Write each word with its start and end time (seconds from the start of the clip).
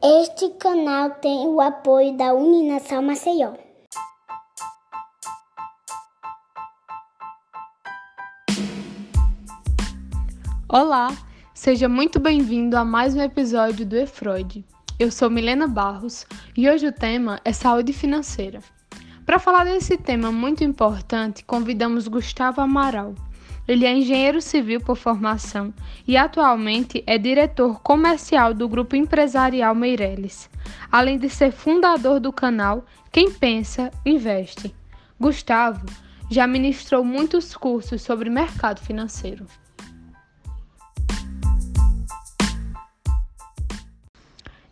Este 0.00 0.50
canal 0.50 1.10
tem 1.10 1.48
o 1.48 1.60
apoio 1.60 2.16
da 2.16 2.32
Uninação 2.32 3.02
Maceió. 3.02 3.54
Olá, 10.68 11.08
seja 11.52 11.88
muito 11.88 12.20
bem-vindo 12.20 12.76
a 12.76 12.84
mais 12.84 13.16
um 13.16 13.20
episódio 13.20 13.84
do 13.84 13.96
E-Freud. 13.96 14.64
Eu 14.96 15.10
sou 15.10 15.28
Milena 15.28 15.66
Barros 15.66 16.24
e 16.56 16.70
hoje 16.70 16.86
o 16.86 16.92
tema 16.92 17.40
é 17.44 17.52
saúde 17.52 17.92
financeira. 17.92 18.60
Para 19.26 19.40
falar 19.40 19.64
desse 19.64 19.96
tema 19.98 20.30
muito 20.30 20.62
importante, 20.62 21.44
convidamos 21.44 22.06
Gustavo 22.06 22.60
Amaral. 22.60 23.12
Ele 23.68 23.84
é 23.84 23.92
engenheiro 23.92 24.40
civil 24.40 24.80
por 24.80 24.96
formação 24.96 25.74
e 26.06 26.16
atualmente 26.16 27.04
é 27.06 27.18
diretor 27.18 27.82
comercial 27.82 28.54
do 28.54 28.66
grupo 28.66 28.96
empresarial 28.96 29.74
Meireles, 29.74 30.48
além 30.90 31.18
de 31.18 31.28
ser 31.28 31.52
fundador 31.52 32.18
do 32.18 32.32
canal 32.32 32.86
Quem 33.12 33.30
Pensa, 33.30 33.90
Investe. 34.06 34.74
Gustavo 35.20 35.84
já 36.30 36.46
ministrou 36.46 37.04
muitos 37.04 37.54
cursos 37.54 38.00
sobre 38.00 38.30
mercado 38.30 38.80
financeiro. 38.80 39.44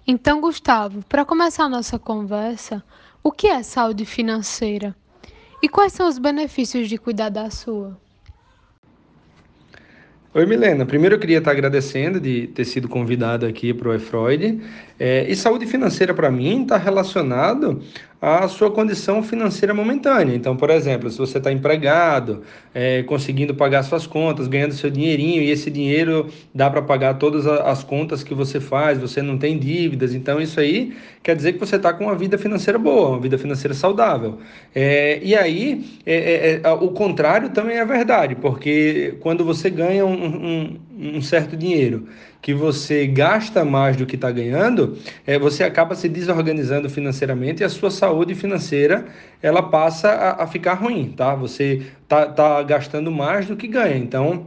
Então, 0.06 0.40
Gustavo, 0.40 1.04
para 1.06 1.24
começar 1.24 1.64
a 1.64 1.68
nossa 1.68 1.98
conversa, 1.98 2.82
o 3.22 3.30
que 3.30 3.48
é 3.48 3.62
saúde 3.62 4.06
financeira? 4.06 4.96
E 5.60 5.68
quais 5.68 5.92
são 5.92 6.08
os 6.08 6.16
benefícios 6.16 6.88
de 6.88 6.96
cuidar 6.96 7.28
da 7.28 7.50
sua? 7.50 8.05
Oi, 10.36 10.44
Milena. 10.44 10.84
Primeiro 10.84 11.14
eu 11.14 11.18
queria 11.18 11.38
estar 11.38 11.50
agradecendo 11.50 12.20
de 12.20 12.48
ter 12.48 12.66
sido 12.66 12.90
convidado 12.90 13.46
aqui 13.46 13.72
para 13.72 13.88
o 13.88 13.94
EFROID. 13.94 14.60
É, 14.98 15.24
e 15.26 15.34
saúde 15.34 15.64
financeira, 15.64 16.12
para 16.12 16.30
mim, 16.30 16.60
está 16.60 16.76
relacionado 16.76 17.82
à 18.20 18.48
sua 18.48 18.70
condição 18.70 19.22
financeira 19.22 19.74
momentânea. 19.74 20.34
Então, 20.34 20.56
por 20.56 20.70
exemplo, 20.70 21.10
se 21.10 21.18
você 21.18 21.38
está 21.38 21.52
empregado, 21.52 22.42
é, 22.74 23.02
conseguindo 23.02 23.54
pagar 23.54 23.82
suas 23.82 24.06
contas, 24.06 24.48
ganhando 24.48 24.72
seu 24.72 24.90
dinheirinho, 24.90 25.42
e 25.42 25.50
esse 25.50 25.70
dinheiro 25.70 26.28
dá 26.54 26.70
para 26.70 26.82
pagar 26.82 27.14
todas 27.14 27.46
as 27.46 27.84
contas 27.84 28.22
que 28.22 28.34
você 28.34 28.60
faz, 28.60 28.98
você 28.98 29.20
não 29.20 29.36
tem 29.36 29.58
dívidas, 29.58 30.14
então 30.14 30.40
isso 30.40 30.58
aí 30.58 30.96
quer 31.22 31.36
dizer 31.36 31.52
que 31.54 31.58
você 31.58 31.76
está 31.76 31.92
com 31.92 32.04
uma 32.04 32.14
vida 32.14 32.38
financeira 32.38 32.78
boa, 32.78 33.10
uma 33.10 33.20
vida 33.20 33.36
financeira 33.36 33.74
saudável. 33.74 34.38
É, 34.74 35.20
e 35.22 35.34
aí, 35.34 35.84
é, 36.06 36.14
é, 36.14 36.60
é 36.62 36.70
o 36.70 36.88
contrário 36.90 37.50
também 37.50 37.76
é 37.76 37.84
verdade, 37.84 38.34
porque 38.34 39.14
quando 39.20 39.44
você 39.44 39.68
ganha 39.68 40.06
um, 40.06 40.26
um, 40.26 40.80
um 41.16 41.20
certo 41.20 41.56
dinheiro 41.56 42.06
que 42.46 42.54
você 42.54 43.08
gasta 43.08 43.64
mais 43.64 43.96
do 43.96 44.06
que 44.06 44.14
está 44.14 44.30
ganhando, 44.30 44.96
é, 45.26 45.36
você 45.36 45.64
acaba 45.64 45.96
se 45.96 46.08
desorganizando 46.08 46.88
financeiramente 46.88 47.60
e 47.60 47.64
a 47.64 47.68
sua 47.68 47.90
saúde 47.90 48.36
financeira 48.36 49.06
ela 49.42 49.64
passa 49.64 50.10
a, 50.10 50.44
a 50.44 50.46
ficar 50.46 50.74
ruim, 50.74 51.10
tá? 51.10 51.34
Você 51.34 51.82
tá, 52.06 52.26
tá 52.26 52.62
gastando 52.62 53.10
mais 53.10 53.46
do 53.46 53.56
que 53.56 53.66
ganha. 53.66 53.96
Então, 53.96 54.46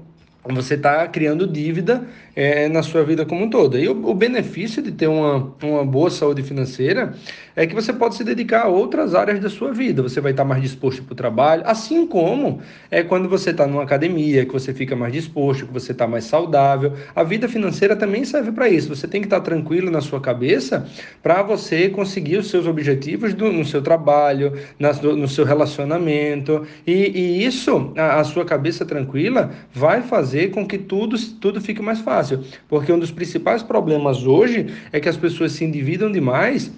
você 0.53 0.75
está 0.75 1.07
criando 1.07 1.45
dívida 1.45 2.07
é, 2.35 2.69
na 2.69 2.81
sua 2.81 3.03
vida 3.03 3.25
como 3.25 3.43
um 3.43 3.49
todo. 3.49 3.77
E 3.77 3.87
o, 3.87 3.91
o, 4.07 4.13
benefício 4.13 4.81
de 4.81 4.91
ter 4.91 5.07
uma, 5.07 5.53
uma 5.61 5.85
boa 5.85 6.09
saúde 6.09 6.41
financeira 6.41 7.13
é 7.53 7.67
que 7.67 7.75
você 7.75 7.91
pode 7.91 8.15
se 8.15 8.23
dedicar 8.23 8.63
a 8.63 8.67
outras 8.69 9.13
áreas 9.13 9.39
da 9.39 9.49
sua 9.49 9.73
vida. 9.73 10.01
Você 10.01 10.21
vai 10.21 10.31
estar 10.31 10.45
mais 10.45 10.61
disposto 10.61 11.03
para 11.03 11.11
o 11.11 11.15
trabalho, 11.15 11.63
assim 11.65 12.07
como 12.07 12.61
é 12.89 13.03
quando 13.03 13.27
você 13.27 13.49
está 13.49 13.67
numa 13.67 13.83
academia, 13.83 14.45
que 14.45 14.53
você 14.53 14.73
fica 14.73 14.95
mais 14.95 15.11
disposto, 15.11 15.67
que 15.67 15.73
você 15.73 15.91
está 15.91 16.07
mais 16.07 16.23
saudável. 16.23 16.93
A 17.13 17.23
vida 17.23 17.49
financeira 17.49 17.93
também 17.95 18.23
serve 18.23 18.53
para 18.53 18.69
isso. 18.69 18.95
Você 18.95 19.07
tem 19.07 19.19
que 19.19 19.27
estar 19.27 19.41
tranquilo 19.41 19.91
na 19.91 19.99
sua 19.99 20.21
cabeça 20.21 20.87
para 21.21 21.43
você 21.43 21.89
conseguir 21.89 22.37
os 22.37 22.49
seus 22.49 22.65
objetivos 22.65 23.33
do, 23.33 23.51
no 23.51 23.65
seu 23.65 23.81
trabalho, 23.81 24.53
na, 24.79 24.93
no 24.93 25.27
seu 25.27 25.43
relacionamento. 25.43 26.65
E, 26.87 26.93
e 26.93 27.45
isso, 27.45 27.91
a, 27.97 28.21
a 28.21 28.23
sua 28.23 28.45
cabeça 28.45 28.85
tranquila, 28.85 29.51
vai 29.73 30.01
fazer 30.01 30.38
com 30.47 30.65
que 30.65 30.77
tudo, 30.77 31.17
tudo 31.35 31.59
fique 31.59 31.81
mais 31.81 31.99
fácil, 31.99 32.43
porque 32.67 32.91
um 32.91 32.99
dos 32.99 33.11
principais 33.11 33.61
problemas 33.61 34.25
hoje 34.25 34.67
é 34.91 34.99
que 34.99 35.09
as 35.09 35.17
pessoas 35.17 35.51
se 35.51 35.65
endividam 35.65 36.11
demais 36.11 36.71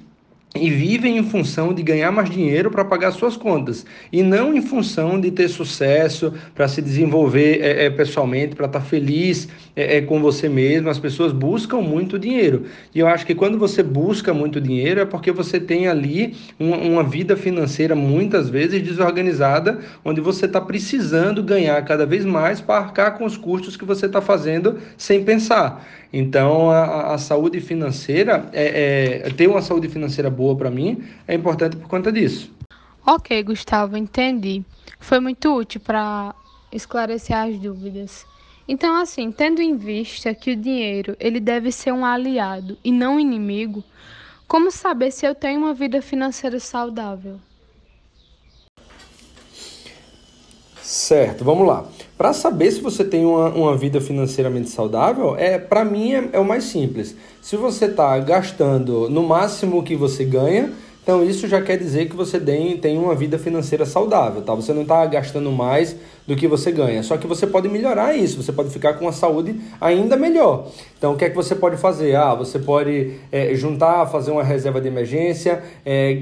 e 0.54 0.70
vivem 0.70 1.18
em 1.18 1.24
função 1.24 1.74
de 1.74 1.82
ganhar 1.82 2.12
mais 2.12 2.30
dinheiro 2.30 2.70
para 2.70 2.84
pagar 2.84 3.12
suas 3.12 3.38
contas 3.38 3.86
e 4.12 4.22
não 4.22 4.54
em 4.54 4.62
função 4.62 5.20
de 5.20 5.32
ter 5.32 5.48
sucesso, 5.48 6.34
para 6.54 6.68
se 6.68 6.82
desenvolver 6.82 7.62
é, 7.62 7.86
é, 7.86 7.90
pessoalmente, 7.90 8.54
para 8.56 8.66
estar 8.66 8.80
tá 8.80 8.86
feliz 8.86 9.48
é, 9.76 10.02
com 10.02 10.22
você 10.22 10.50
mesmo. 10.50 10.90
As 10.90 11.00
pessoas 11.00 11.32
buscam 11.32 11.80
muito 11.80 12.20
dinheiro 12.20 12.66
e 12.94 13.00
eu 13.00 13.08
acho 13.08 13.26
que 13.26 13.34
quando 13.34 13.58
você 13.58 13.82
busca 13.82 14.34
muito 14.34 14.60
dinheiro 14.60 15.00
é 15.00 15.06
porque 15.06 15.32
você 15.32 15.58
tem 15.58 15.88
ali 15.88 16.36
uma, 16.60 16.78
uma 16.78 17.04
vida 17.04 17.38
financeira 17.38 17.96
muitas 17.96 18.50
vezes 18.50 18.82
desorganizada, 18.82 19.80
onde 20.04 20.20
você 20.20 20.48
está 20.48 20.60
precisando 20.60 21.42
ganhar 21.42 21.82
cada 21.86 22.06
vez 22.06 22.26
mais 22.26 22.60
para 22.60 22.80
arcar 22.80 23.18
com 23.18 23.24
os 23.24 23.38
custos 23.38 23.78
que 23.78 23.86
você 23.86 24.06
está 24.06 24.20
fazendo 24.20 24.78
sem 24.98 25.24
pensar. 25.24 25.88
Então, 26.14 26.70
a, 26.70 27.14
a 27.14 27.18
saúde 27.18 27.62
financeira, 27.62 28.46
é, 28.52 29.22
é, 29.26 29.30
ter 29.30 29.48
uma 29.48 29.62
saúde 29.62 29.88
financeira 29.88 30.30
boa 30.30 30.41
para 30.56 30.72
mim 30.72 31.04
é 31.28 31.36
importante 31.36 31.78
por 31.78 31.88
conta 31.88 32.12
disso. 32.12 32.52
Ok, 33.06 33.44
Gustavo, 33.44 33.98
entendi. 33.98 34.64
Foi 35.00 35.20
muito 35.20 35.56
útil 35.56 35.82
para 35.82 36.36
esclarecer 36.72 37.36
as 37.36 37.58
dúvidas. 37.60 38.26
Então, 38.68 38.96
assim, 38.96 39.32
tendo 39.32 39.62
em 39.62 39.76
vista 39.76 40.34
que 40.34 40.52
o 40.52 40.56
dinheiro 40.56 41.16
ele 41.20 41.40
deve 41.40 41.72
ser 41.72 41.92
um 41.92 42.06
aliado 42.06 42.78
e 42.84 42.92
não 42.92 43.16
um 43.16 43.20
inimigo, 43.20 43.84
como 44.48 44.72
saber 44.72 45.12
se 45.12 45.26
eu 45.26 45.34
tenho 45.34 45.60
uma 45.60 45.74
vida 45.74 46.02
financeira 46.02 46.60
saudável? 46.60 47.40
Certo, 50.92 51.46
vamos 51.46 51.66
lá. 51.66 51.86
Para 52.18 52.34
saber 52.34 52.70
se 52.70 52.82
você 52.82 53.06
tem 53.06 53.24
uma, 53.24 53.48
uma 53.48 53.78
vida 53.78 54.02
financeiramente 54.02 54.70
saudável, 54.70 55.38
é 55.38 55.58
para 55.58 55.86
mim 55.86 56.12
é, 56.12 56.30
é 56.34 56.38
o 56.38 56.44
mais 56.44 56.66
simples. 56.66 57.16
Se 57.42 57.56
você 57.56 57.86
está 57.86 58.20
gastando 58.20 59.10
no 59.10 59.24
máximo 59.24 59.84
que 59.84 59.96
você 59.96 60.26
ganha, 60.26 60.74
então 61.04 61.24
isso 61.24 61.48
já 61.48 61.60
quer 61.60 61.78
dizer 61.78 62.08
que 62.08 62.16
você 62.16 62.40
tem, 62.40 62.98
uma 62.98 63.16
vida 63.16 63.40
financeira 63.40 63.86
saudável, 63.86 64.44
tá? 64.44 64.54
Você 64.54 64.72
não 64.72 64.84
está 64.84 65.04
gastando 65.08 65.52
mais 65.52 65.96
do 66.28 66.36
que 66.36 66.48
você 66.48 66.72
ganha. 66.72 67.02
Só 67.02 67.18
que 67.18 67.26
você 67.26 67.48
pode 67.48 67.68
melhorar 67.68 68.16
isso, 68.16 68.42
você 68.42 68.52
pode 68.52 68.70
ficar 68.70 68.94
com 68.94 69.08
a 69.08 69.12
saúde 69.12 69.60
ainda 69.80 70.16
melhor. 70.16 70.68
Então 70.98 71.14
o 71.14 71.18
que 71.18 71.26
é 71.26 71.30
que 71.30 71.36
você 71.36 71.56
pode 71.56 71.76
fazer? 71.78 72.16
Ah, 72.16 72.36
você 72.36 72.60
pode 72.60 73.14
é, 73.32 73.56
juntar, 73.56 74.06
fazer 74.06 74.30
uma 74.30 74.44
reserva 74.44 74.80
de 74.80 74.88
emergência, 74.90 75.64
é, 75.84 76.20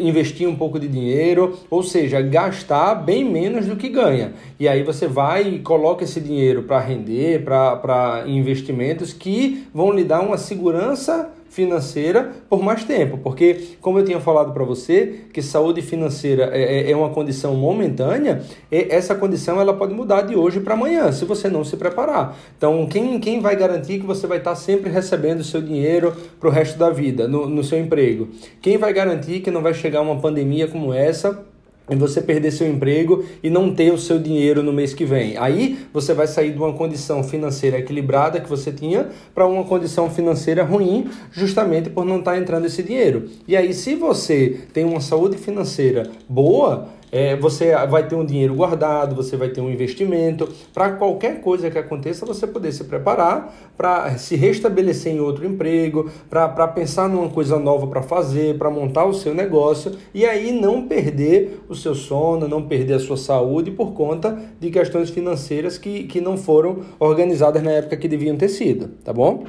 investir 0.00 0.48
um 0.48 0.56
pouco 0.56 0.80
de 0.80 0.88
dinheiro, 0.88 1.56
ou 1.70 1.84
seja, 1.84 2.20
gastar 2.20 2.96
bem 2.96 3.24
menos 3.24 3.66
do 3.66 3.76
que 3.76 3.88
ganha. 3.88 4.32
E 4.58 4.66
aí 4.66 4.82
você 4.82 5.06
vai 5.06 5.48
e 5.48 5.58
coloca 5.60 6.02
esse 6.02 6.20
dinheiro 6.20 6.64
para 6.64 6.80
render, 6.80 7.44
para 7.44 8.24
investimentos 8.26 9.12
que 9.12 9.64
vão 9.72 9.92
lhe 9.92 10.02
dar 10.02 10.20
uma 10.20 10.36
segurança 10.36 11.30
financeira 11.48 12.32
por 12.48 12.62
mais 12.62 12.84
tempo, 12.84 13.18
porque 13.18 13.76
como 13.80 13.98
eu 13.98 14.04
tinha 14.04 14.20
falado 14.20 14.52
para 14.52 14.64
você 14.64 15.20
que 15.32 15.42
saúde 15.42 15.82
financeira 15.82 16.50
é, 16.52 16.88
é, 16.88 16.90
é 16.90 16.96
uma 16.96 17.10
condição 17.10 17.54
momentânea, 17.54 18.42
essa 18.70 19.14
condição 19.14 19.60
ela 19.60 19.74
pode 19.74 19.94
mudar 19.94 20.22
de 20.22 20.36
hoje 20.36 20.60
para 20.60 20.74
amanhã 20.74 21.10
se 21.12 21.24
você 21.24 21.48
não 21.48 21.64
se 21.64 21.76
preparar. 21.76 22.36
Então 22.56 22.86
quem, 22.86 23.18
quem 23.18 23.40
vai 23.40 23.56
garantir 23.56 23.98
que 23.98 24.06
você 24.06 24.26
vai 24.26 24.38
estar 24.38 24.54
sempre 24.54 24.90
recebendo 24.90 25.42
seu 25.42 25.60
dinheiro 25.60 26.14
para 26.38 26.48
o 26.48 26.52
resto 26.52 26.78
da 26.78 26.90
vida 26.90 27.26
no, 27.26 27.48
no 27.48 27.64
seu 27.64 27.78
emprego? 27.78 28.28
Quem 28.60 28.76
vai 28.76 28.92
garantir 28.92 29.40
que 29.40 29.50
não 29.50 29.62
vai 29.62 29.74
chegar 29.74 30.00
uma 30.00 30.20
pandemia 30.20 30.68
como 30.68 30.92
essa 30.92 31.44
e 31.88 31.96
você 31.96 32.20
perder 32.20 32.50
seu 32.50 32.68
emprego 32.68 33.24
e 33.42 33.50
não 33.50 33.74
ter 33.74 33.92
o 33.92 33.98
seu 33.98 34.18
dinheiro 34.18 34.62
no 34.62 34.72
mês 34.72 34.94
que 34.94 35.04
vem. 35.04 35.36
Aí 35.36 35.78
você 35.92 36.12
vai 36.14 36.26
sair 36.26 36.52
de 36.52 36.58
uma 36.58 36.72
condição 36.72 37.22
financeira 37.22 37.78
equilibrada 37.78 38.40
que 38.40 38.48
você 38.48 38.72
tinha 38.72 39.08
para 39.34 39.46
uma 39.46 39.64
condição 39.64 40.10
financeira 40.10 40.62
ruim, 40.62 41.08
justamente 41.32 41.90
por 41.90 42.04
não 42.04 42.18
estar 42.18 42.32
tá 42.32 42.38
entrando 42.38 42.66
esse 42.66 42.82
dinheiro. 42.82 43.28
E 43.46 43.56
aí, 43.56 43.72
se 43.72 43.94
você 43.94 44.60
tem 44.72 44.84
uma 44.84 45.00
saúde 45.00 45.36
financeira 45.36 46.10
boa, 46.28 46.88
é, 47.10 47.36
você 47.36 47.74
vai 47.86 48.06
ter 48.06 48.14
um 48.14 48.24
dinheiro 48.24 48.54
guardado, 48.54 49.14
você 49.14 49.36
vai 49.36 49.48
ter 49.48 49.60
um 49.60 49.70
investimento. 49.70 50.48
Para 50.72 50.92
qualquer 50.92 51.40
coisa 51.40 51.70
que 51.70 51.78
aconteça, 51.78 52.26
você 52.26 52.46
poder 52.46 52.72
se 52.72 52.84
preparar 52.84 53.54
para 53.76 54.16
se 54.18 54.36
restabelecer 54.36 55.12
em 55.12 55.20
outro 55.20 55.46
emprego, 55.46 56.10
para 56.28 56.68
pensar 56.68 57.08
numa 57.08 57.28
coisa 57.30 57.58
nova 57.58 57.86
para 57.86 58.02
fazer, 58.02 58.58
para 58.58 58.70
montar 58.70 59.04
o 59.04 59.14
seu 59.14 59.34
negócio 59.34 59.96
e 60.12 60.24
aí 60.26 60.52
não 60.52 60.86
perder 60.86 61.60
o 61.68 61.74
seu 61.74 61.94
sono, 61.94 62.48
não 62.48 62.62
perder 62.62 62.94
a 62.94 63.00
sua 63.00 63.16
saúde 63.16 63.70
por 63.70 63.92
conta 63.92 64.38
de 64.60 64.70
questões 64.70 65.10
financeiras 65.10 65.78
que, 65.78 66.04
que 66.04 66.20
não 66.20 66.36
foram 66.36 66.80
organizadas 66.98 67.62
na 67.62 67.70
época 67.70 67.96
que 67.96 68.08
deviam 68.08 68.36
ter 68.36 68.48
sido, 68.48 68.88
tá 69.04 69.12
bom? 69.12 69.46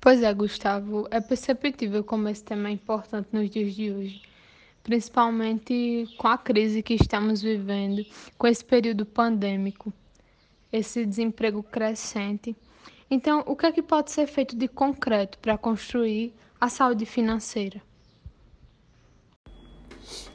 Pois 0.00 0.22
é, 0.22 0.32
Gustavo, 0.32 1.06
é 1.10 1.20
perceptível 1.20 2.04
como 2.04 2.28
esse 2.28 2.42
tema 2.42 2.68
é 2.68 2.72
importante 2.72 3.28
nos 3.32 3.50
dias 3.50 3.74
de 3.74 3.90
hoje 3.90 4.27
principalmente 4.88 6.08
com 6.16 6.28
a 6.28 6.38
crise 6.38 6.82
que 6.82 6.94
estamos 6.94 7.42
vivendo, 7.42 8.06
com 8.38 8.46
esse 8.46 8.64
período 8.64 9.04
pandêmico, 9.04 9.92
esse 10.72 11.04
desemprego 11.04 11.62
crescente. 11.62 12.56
Então, 13.10 13.44
o 13.46 13.54
que 13.54 13.66
é 13.66 13.72
que 13.72 13.82
pode 13.82 14.10
ser 14.10 14.26
feito 14.26 14.56
de 14.56 14.66
concreto 14.66 15.38
para 15.40 15.58
construir 15.58 16.32
a 16.58 16.70
saúde 16.70 17.04
financeira? 17.04 17.82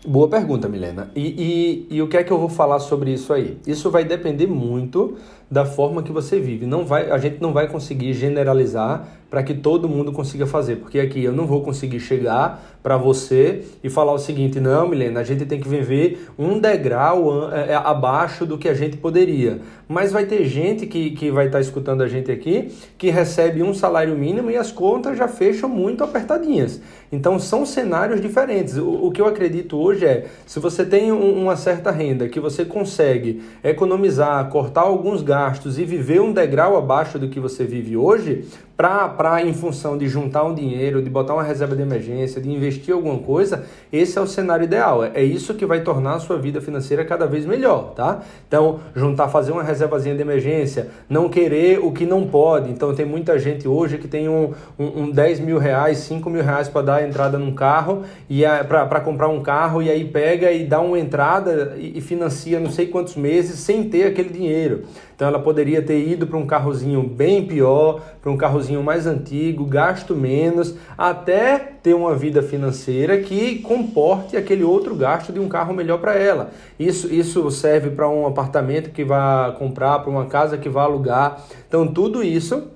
Boa 0.05 0.27
pergunta, 0.27 0.67
Milena. 0.67 1.09
E, 1.15 1.87
e, 1.89 1.95
e, 1.95 2.01
o 2.01 2.07
que 2.09 2.17
é 2.17 2.23
que 2.23 2.31
eu 2.31 2.37
vou 2.37 2.49
falar 2.49 2.79
sobre 2.79 3.13
isso 3.13 3.31
aí? 3.31 3.57
Isso 3.65 3.89
vai 3.89 4.03
depender 4.03 4.47
muito 4.47 5.15
da 5.49 5.65
forma 5.65 6.03
que 6.03 6.11
você 6.11 6.39
vive. 6.39 6.65
Não 6.65 6.85
vai, 6.85 7.09
a 7.09 7.17
gente 7.17 7.39
não 7.39 7.53
vai 7.53 7.67
conseguir 7.67 8.13
generalizar 8.13 9.07
para 9.29 9.41
que 9.41 9.53
todo 9.53 9.89
mundo 9.89 10.11
consiga 10.11 10.45
fazer, 10.45 10.75
porque 10.75 10.99
aqui 10.99 11.23
eu 11.23 11.31
não 11.31 11.47
vou 11.47 11.61
conseguir 11.63 11.99
chegar 11.99 12.77
para 12.83 12.97
você 12.97 13.63
e 13.83 13.89
falar 13.89 14.13
o 14.13 14.19
seguinte: 14.19 14.59
não, 14.59 14.87
Milena, 14.87 15.21
a 15.21 15.23
gente 15.23 15.45
tem 15.45 15.59
que 15.59 15.67
viver 15.67 16.27
um 16.37 16.59
degrau 16.59 17.51
é, 17.51 17.71
é, 17.71 17.75
abaixo 17.75 18.45
do 18.45 18.57
que 18.57 18.69
a 18.69 18.73
gente 18.73 18.97
poderia. 18.97 19.59
Mas 19.87 20.11
vai 20.11 20.25
ter 20.25 20.45
gente 20.45 20.85
que, 20.85 21.11
que 21.11 21.31
vai 21.31 21.47
estar 21.47 21.57
tá 21.57 21.61
escutando 21.61 22.01
a 22.03 22.07
gente 22.07 22.31
aqui 22.31 22.71
que 22.97 23.09
recebe 23.09 23.63
um 23.63 23.73
salário 23.73 24.15
mínimo 24.15 24.51
e 24.51 24.57
as 24.57 24.71
contas 24.71 25.17
já 25.17 25.27
fecham 25.27 25.67
muito 25.67 26.03
apertadinhas. 26.03 26.81
Então 27.11 27.39
são 27.39 27.65
cenários 27.65 28.21
diferentes. 28.21 28.77
O, 28.77 29.07
o 29.07 29.11
que 29.11 29.21
eu 29.21 29.25
acredito 29.25 29.77
hoje 29.83 30.05
é: 30.05 30.25
se 30.45 30.59
você 30.59 30.85
tem 30.85 31.11
um, 31.11 31.41
uma 31.41 31.55
certa 31.55 31.91
renda 31.91 32.27
que 32.29 32.39
você 32.39 32.63
consegue 32.63 33.43
economizar, 33.63 34.49
cortar 34.49 34.81
alguns 34.81 35.21
gastos 35.21 35.77
e 35.77 35.83
viver 35.83 36.21
um 36.21 36.31
degrau 36.31 36.77
abaixo 36.77 37.19
do 37.19 37.27
que 37.27 37.39
você 37.39 37.63
vive 37.63 37.97
hoje, 37.97 38.45
para 38.75 39.41
em 39.41 39.53
função 39.53 39.97
de 39.97 40.07
juntar 40.07 40.43
um 40.43 40.53
dinheiro, 40.53 41.01
de 41.01 41.09
botar 41.09 41.35
uma 41.35 41.43
reserva 41.43 41.75
de 41.75 41.81
emergência, 41.81 42.41
de 42.41 42.51
investir 42.51 42.93
alguma 42.93 43.19
coisa, 43.19 43.63
esse 43.91 44.17
é 44.17 44.21
o 44.21 44.25
cenário 44.25 44.63
ideal. 44.63 45.03
É 45.03 45.23
isso 45.23 45.53
que 45.53 45.65
vai 45.65 45.81
tornar 45.81 46.15
a 46.15 46.19
sua 46.19 46.37
vida 46.37 46.59
financeira 46.59 47.05
cada 47.05 47.27
vez 47.27 47.45
melhor, 47.45 47.93
tá? 47.93 48.21
Então, 48.47 48.79
juntar, 48.95 49.29
fazer 49.29 49.51
uma 49.51 49.63
reservazinha 49.63 50.15
de 50.15 50.21
emergência, 50.21 50.89
não 51.07 51.29
querer 51.29 51.79
o 51.79 51.91
que 51.91 52.05
não 52.05 52.27
pode. 52.27 52.71
Então, 52.71 52.93
tem 52.95 53.05
muita 53.05 53.37
gente 53.37 53.67
hoje 53.67 53.99
que 53.99 54.07
tem 54.07 54.27
um, 54.27 54.53
um, 54.77 55.03
um 55.03 55.11
10 55.11 55.39
mil 55.39 55.59
reais, 55.59 55.99
5 55.99 56.27
mil 56.29 56.43
reais 56.43 56.67
para 56.67 56.81
dar 56.81 57.07
entrada 57.07 57.37
num 57.37 57.53
carro 57.53 58.01
e 58.29 58.41
para 58.67 58.99
comprar 59.01 59.29
um 59.29 59.41
carro 59.41 59.62
e 59.81 59.89
aí 59.89 60.05
pega 60.05 60.51
e 60.51 60.65
dá 60.65 60.81
uma 60.81 60.99
entrada 60.99 61.75
e, 61.77 61.97
e 61.97 62.01
financia 62.01 62.59
não 62.59 62.71
sei 62.71 62.87
quantos 62.87 63.15
meses 63.15 63.59
sem 63.59 63.87
ter 63.89 64.05
aquele 64.05 64.29
dinheiro. 64.29 64.83
Então 65.15 65.27
ela 65.27 65.39
poderia 65.39 65.81
ter 65.81 66.05
ido 66.07 66.27
para 66.27 66.37
um 66.37 66.45
carrozinho 66.45 67.03
bem 67.03 67.45
pior, 67.45 68.01
para 68.21 68.31
um 68.31 68.37
carrozinho 68.37 68.83
mais 68.83 69.05
antigo, 69.05 69.65
gasto 69.65 70.15
menos, 70.15 70.75
até 70.97 71.57
ter 71.57 71.93
uma 71.93 72.15
vida 72.15 72.41
financeira 72.41 73.17
que 73.19 73.59
comporte 73.59 74.35
aquele 74.35 74.63
outro 74.63 74.95
gasto 74.95 75.31
de 75.31 75.39
um 75.39 75.47
carro 75.47 75.73
melhor 75.73 75.99
para 75.99 76.15
ela. 76.15 76.51
Isso, 76.79 77.13
isso 77.13 77.49
serve 77.51 77.89
para 77.91 78.09
um 78.09 78.25
apartamento 78.25 78.91
que 78.91 79.03
vai 79.03 79.53
comprar, 79.55 79.99
para 79.99 80.09
uma 80.09 80.25
casa 80.25 80.57
que 80.57 80.69
vai 80.69 80.83
alugar. 80.83 81.43
Então 81.67 81.87
tudo 81.87 82.23
isso 82.23 82.67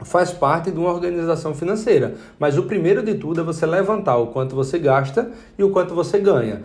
faz 0.00 0.32
parte 0.32 0.70
de 0.70 0.78
uma 0.78 0.92
organização 0.92 1.54
financeira. 1.54 2.14
Mas 2.38 2.58
o 2.58 2.64
primeiro 2.64 3.02
de 3.02 3.14
tudo 3.14 3.40
é 3.40 3.44
você 3.44 3.66
levantar 3.66 4.16
o 4.16 4.28
quanto 4.28 4.54
você 4.54 4.78
gasta 4.78 5.30
e 5.58 5.64
o 5.64 5.70
quanto 5.70 5.94
você 5.94 6.18
ganha 6.18 6.62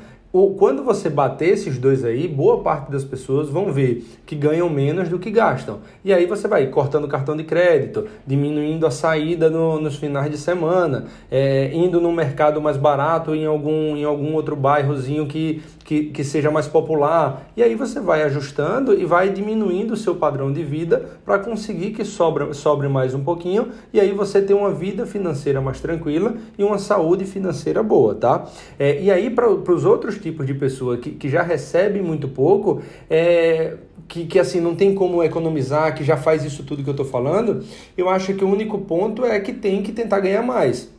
quando 0.57 0.83
você 0.83 1.09
bater 1.09 1.49
esses 1.49 1.77
dois 1.77 2.05
aí, 2.05 2.25
boa 2.27 2.61
parte 2.61 2.89
das 2.89 3.03
pessoas 3.03 3.49
vão 3.49 3.73
ver 3.73 4.05
que 4.25 4.33
ganham 4.33 4.69
menos 4.69 5.09
do 5.09 5.19
que 5.19 5.29
gastam. 5.29 5.79
E 6.05 6.13
aí 6.13 6.25
você 6.25 6.47
vai 6.47 6.67
cortando 6.67 7.03
o 7.03 7.07
cartão 7.07 7.35
de 7.35 7.43
crédito, 7.43 8.07
diminuindo 8.25 8.87
a 8.87 8.91
saída 8.91 9.49
no, 9.49 9.81
nos 9.81 9.97
finais 9.97 10.31
de 10.31 10.37
semana, 10.37 11.05
é, 11.29 11.71
indo 11.73 11.99
no 11.99 12.11
mercado 12.13 12.61
mais 12.61 12.77
barato 12.77 13.35
em 13.35 13.45
algum, 13.45 13.97
em 13.97 14.05
algum 14.05 14.33
outro 14.33 14.55
bairrozinho 14.55 15.27
que, 15.27 15.61
que, 15.91 16.05
que 16.05 16.23
seja 16.23 16.49
mais 16.49 16.69
popular. 16.69 17.51
E 17.57 17.61
aí 17.61 17.75
você 17.75 17.99
vai 17.99 18.23
ajustando 18.23 18.93
e 18.93 19.03
vai 19.03 19.29
diminuindo 19.29 19.91
o 19.91 19.97
seu 19.97 20.15
padrão 20.15 20.49
de 20.49 20.63
vida 20.63 21.19
para 21.25 21.37
conseguir 21.37 21.91
que 21.91 22.05
sobre, 22.05 22.53
sobre 22.53 22.87
mais 22.87 23.13
um 23.13 23.21
pouquinho. 23.21 23.67
E 23.91 23.99
aí 23.99 24.13
você 24.13 24.41
tem 24.41 24.55
uma 24.55 24.71
vida 24.71 25.05
financeira 25.05 25.59
mais 25.59 25.81
tranquila 25.81 26.35
e 26.57 26.63
uma 26.63 26.77
saúde 26.77 27.25
financeira 27.25 27.83
boa, 27.83 28.15
tá? 28.15 28.45
É, 28.79 29.01
e 29.01 29.11
aí 29.11 29.29
para 29.29 29.49
os 29.51 29.83
outros 29.83 30.17
tipos 30.17 30.47
de 30.47 30.53
pessoa 30.53 30.95
que, 30.95 31.11
que 31.11 31.27
já 31.27 31.41
recebe 31.41 32.01
muito 32.01 32.29
pouco, 32.29 32.81
é, 33.09 33.75
que, 34.07 34.25
que 34.25 34.39
assim 34.39 34.61
não 34.61 34.75
tem 34.77 34.95
como 34.95 35.21
economizar, 35.21 35.93
que 35.93 36.05
já 36.05 36.15
faz 36.15 36.45
isso 36.45 36.63
tudo 36.63 36.83
que 36.83 36.89
eu 36.89 36.93
estou 36.93 37.05
falando, 37.05 37.65
eu 37.97 38.07
acho 38.07 38.33
que 38.33 38.45
o 38.45 38.49
único 38.49 38.77
ponto 38.77 39.25
é 39.25 39.37
que 39.41 39.51
tem 39.51 39.83
que 39.83 39.91
tentar 39.91 40.21
ganhar 40.21 40.41
mais. 40.41 40.89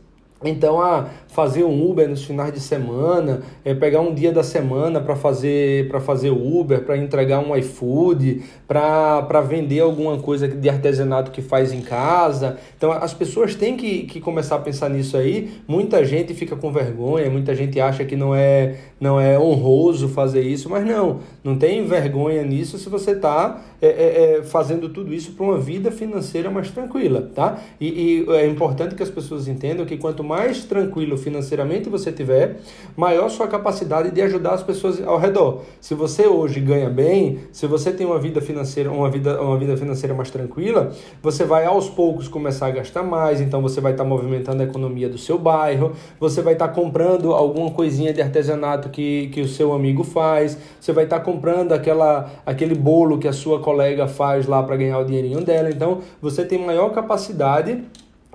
Então, 0.43 0.81
a 0.81 1.07
fazer 1.27 1.63
um 1.63 1.89
Uber 1.89 2.07
nos 2.07 2.23
finais 2.23 2.53
de 2.53 2.59
semana, 2.59 3.41
é 3.65 3.73
pegar 3.73 4.01
um 4.01 4.13
dia 4.13 4.31
da 4.31 4.43
semana 4.43 4.99
para 4.99 5.15
fazer 5.15 5.87
para 5.87 5.99
fazer 5.99 6.29
Uber, 6.29 6.83
para 6.83 6.97
entregar 6.97 7.39
um 7.39 7.55
iFood, 7.57 8.43
para 8.67 9.41
vender 9.41 9.79
alguma 9.79 10.17
coisa 10.19 10.47
de 10.47 10.69
artesanato 10.69 11.31
que 11.31 11.41
faz 11.41 11.73
em 11.73 11.81
casa. 11.81 12.57
Então, 12.77 12.91
as 12.91 13.13
pessoas 13.13 13.55
têm 13.55 13.75
que, 13.75 14.03
que 14.03 14.19
começar 14.19 14.55
a 14.55 14.59
pensar 14.59 14.89
nisso 14.89 15.17
aí. 15.17 15.51
Muita 15.67 16.03
gente 16.05 16.33
fica 16.33 16.55
com 16.55 16.71
vergonha, 16.71 17.29
muita 17.29 17.55
gente 17.55 17.79
acha 17.79 18.05
que 18.05 18.15
não 18.15 18.35
é 18.35 18.75
não 19.03 19.19
é 19.19 19.37
honroso 19.37 20.07
fazer 20.07 20.43
isso, 20.43 20.69
mas 20.69 20.85
não, 20.85 21.19
não 21.43 21.57
tem 21.57 21.85
vergonha 21.85 22.41
nisso 22.41 22.77
se 22.77 22.87
você 22.87 23.11
está 23.11 23.61
é, 23.81 23.87
é, 23.87 24.37
é, 24.37 24.43
fazendo 24.43 24.87
tudo 24.87 25.13
isso 25.13 25.33
para 25.33 25.45
uma 25.45 25.57
vida 25.57 25.91
financeira 25.91 26.49
mais 26.49 26.71
tranquila, 26.71 27.29
tá? 27.35 27.59
E, 27.81 28.23
e 28.25 28.31
é 28.31 28.47
importante 28.47 28.95
que 28.95 29.03
as 29.03 29.09
pessoas 29.09 29.45
entendam 29.45 29.85
que 29.85 29.97
quanto 29.97 30.23
mais 30.23 30.63
tranquilo 30.63 31.17
financeiramente 31.17 31.89
você 31.89 32.13
tiver, 32.13 32.61
maior 32.95 33.27
sua 33.27 33.45
capacidade 33.45 34.09
de 34.09 34.21
ajudar 34.21 34.53
as 34.53 34.63
pessoas 34.63 35.05
ao 35.05 35.19
redor. 35.19 35.63
Se 35.81 35.93
você 35.93 36.25
hoje 36.25 36.61
ganha 36.61 36.89
bem, 36.89 37.39
se 37.51 37.67
você 37.67 37.91
tem 37.91 38.07
uma 38.07 38.19
vida 38.19 38.39
financeira, 38.39 38.89
uma 38.89 39.09
vida, 39.09 39.41
uma 39.41 39.57
vida 39.57 39.75
financeira 39.75 40.15
mais 40.15 40.31
tranquila, 40.31 40.93
você 41.21 41.43
vai 41.43 41.65
aos 41.65 41.89
poucos 41.89 42.29
começar 42.29 42.67
a 42.67 42.71
gastar 42.71 43.03
mais, 43.03 43.41
então 43.41 43.61
você 43.61 43.81
vai 43.81 43.91
estar 43.91 44.05
tá 44.05 44.09
movimentando 44.09 44.61
a 44.61 44.65
economia 44.65 45.09
do 45.09 45.17
seu 45.17 45.37
bairro, 45.37 45.91
você 46.17 46.41
vai 46.41 46.53
estar 46.53 46.69
tá 46.69 46.73
comprando 46.73 47.33
alguma 47.33 47.69
coisinha 47.71 48.13
de 48.13 48.21
artesanato 48.21 48.92
que, 48.93 49.27
que 49.33 49.41
o 49.41 49.47
seu 49.47 49.73
amigo 49.73 50.03
faz, 50.05 50.57
você 50.79 50.93
vai 50.93 51.03
estar 51.03 51.19
tá 51.19 51.25
comprando 51.25 51.73
aquela, 51.73 52.31
aquele 52.45 52.75
bolo 52.75 53.17
que 53.17 53.27
a 53.27 53.33
sua 53.33 53.59
colega 53.59 54.07
faz 54.07 54.47
lá 54.47 54.63
para 54.63 54.77
ganhar 54.77 54.99
o 54.99 55.03
dinheirinho 55.03 55.43
dela. 55.43 55.69
Então 55.69 55.99
você 56.21 56.45
tem 56.45 56.57
maior 56.57 56.91
capacidade 56.91 57.83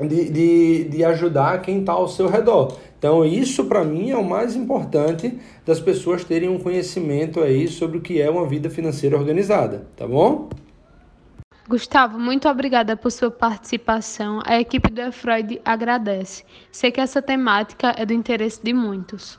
de, 0.07 0.31
de, 0.31 0.85
de 0.85 1.05
ajudar 1.05 1.63
quem 1.63 1.81
está 1.81 1.93
ao 1.93 2.09
seu 2.09 2.29
redor. 2.29 2.77
Então, 2.99 3.25
isso 3.25 3.65
para 3.67 3.85
mim 3.85 4.11
é 4.11 4.17
o 4.17 4.25
mais 4.25 4.57
importante 4.57 5.39
das 5.65 5.81
pessoas 5.81 6.25
terem 6.25 6.49
um 6.49 6.59
conhecimento 6.59 7.41
aí 7.41 7.69
sobre 7.69 7.99
o 7.99 8.01
que 8.01 8.21
é 8.21 8.29
uma 8.29 8.45
vida 8.45 8.69
financeira 8.69 9.17
organizada, 9.17 9.87
tá 9.97 10.07
bom? 10.07 10.49
Gustavo, 11.69 12.19
muito 12.19 12.49
obrigada 12.49 12.97
por 12.97 13.13
sua 13.13 13.31
participação. 13.31 14.41
A 14.45 14.59
equipe 14.59 14.91
do 14.91 15.13
Freud 15.13 15.61
agradece. 15.65 16.43
Sei 16.73 16.91
que 16.91 17.01
essa 17.01 17.21
temática 17.21 17.95
é 17.97 18.07
do 18.07 18.15
interesse 18.15 18.61
de 18.63 18.73
muitos. 18.73 19.39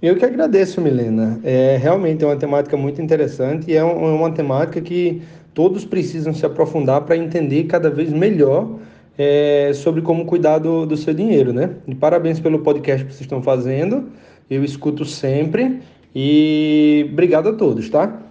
Eu 0.00 0.14
que 0.14 0.24
agradeço, 0.24 0.80
Milena. 0.80 1.40
É 1.42 1.76
realmente 1.76 2.22
é 2.22 2.26
uma 2.26 2.36
temática 2.36 2.76
muito 2.76 3.02
interessante 3.02 3.68
e 3.68 3.74
é, 3.74 3.78
é 3.78 3.82
uma 3.82 4.30
temática 4.30 4.80
que 4.80 5.20
todos 5.52 5.84
precisam 5.84 6.32
se 6.32 6.46
aprofundar 6.46 7.00
para 7.00 7.16
entender 7.16 7.64
cada 7.64 7.90
vez 7.90 8.12
melhor 8.12 8.78
é, 9.18 9.72
sobre 9.74 10.00
como 10.00 10.24
cuidar 10.24 10.58
do, 10.58 10.86
do 10.86 10.96
seu 10.96 11.12
dinheiro, 11.12 11.52
né? 11.52 11.70
E 11.84 11.96
parabéns 11.96 12.38
pelo 12.38 12.60
podcast 12.60 13.04
que 13.04 13.12
vocês 13.12 13.22
estão 13.22 13.42
fazendo. 13.42 14.10
Eu 14.48 14.62
escuto 14.62 15.04
sempre 15.04 15.80
e 16.14 17.08
obrigado 17.10 17.48
a 17.48 17.52
todos, 17.54 17.90
tá? 17.90 18.22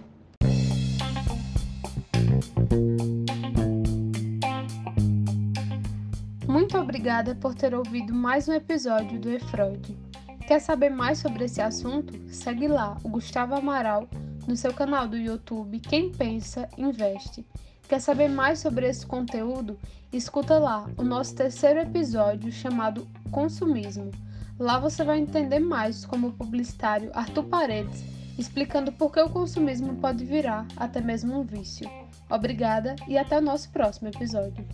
Muito 6.46 6.78
obrigada 6.78 7.34
por 7.34 7.54
ter 7.54 7.74
ouvido 7.74 8.14
mais 8.14 8.48
um 8.48 8.54
episódio 8.54 9.20
do 9.20 9.30
E-Freud. 9.30 10.07
Quer 10.48 10.60
saber 10.62 10.88
mais 10.88 11.18
sobre 11.18 11.44
esse 11.44 11.60
assunto? 11.60 12.18
Segue 12.32 12.68
lá, 12.68 12.96
o 13.04 13.08
Gustavo 13.10 13.54
Amaral, 13.54 14.08
no 14.46 14.56
seu 14.56 14.72
canal 14.72 15.06
do 15.06 15.14
YouTube 15.14 15.78
Quem 15.78 16.10
Pensa, 16.10 16.66
Investe. 16.78 17.44
Quer 17.86 18.00
saber 18.00 18.28
mais 18.28 18.58
sobre 18.58 18.88
esse 18.88 19.04
conteúdo? 19.04 19.78
Escuta 20.10 20.58
lá 20.58 20.88
o 20.96 21.02
nosso 21.02 21.34
terceiro 21.34 21.80
episódio 21.80 22.50
chamado 22.50 23.06
Consumismo. 23.30 24.10
Lá 24.58 24.78
você 24.78 25.04
vai 25.04 25.18
entender 25.18 25.58
mais 25.58 26.06
como 26.06 26.28
o 26.28 26.32
publicitário 26.32 27.10
Arthur 27.12 27.44
Paredes 27.44 28.02
explicando 28.38 28.90
por 28.90 29.12
que 29.12 29.20
o 29.20 29.28
consumismo 29.28 29.96
pode 29.96 30.24
virar 30.24 30.66
até 30.78 30.98
mesmo 30.98 31.38
um 31.38 31.42
vício. 31.42 31.90
Obrigada 32.30 32.96
e 33.06 33.18
até 33.18 33.36
o 33.36 33.42
nosso 33.42 33.68
próximo 33.68 34.08
episódio. 34.08 34.64